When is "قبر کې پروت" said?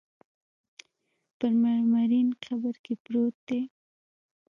2.43-3.35